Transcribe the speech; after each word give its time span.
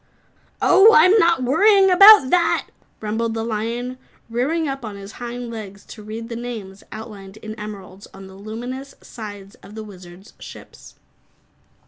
"Oh, 0.63 0.93
I'm 0.95 1.15
not 1.19 1.43
worrying 1.43 1.91
about 1.91 2.31
that!" 2.31 2.65
rumbled 3.01 3.35
the 3.35 3.43
lion, 3.43 3.99
rearing 4.31 4.67
up 4.67 4.83
on 4.83 4.95
his 4.95 5.11
hind 5.21 5.51
legs 5.51 5.85
to 5.85 6.01
read 6.01 6.27
the 6.27 6.35
names 6.35 6.83
outlined 6.91 7.37
in 7.37 7.53
emeralds 7.53 8.07
on 8.11 8.25
the 8.25 8.33
luminous 8.33 8.95
sides 9.03 9.53
of 9.61 9.75
the 9.75 9.83
Wizard's 9.83 10.33
ships. 10.39 10.95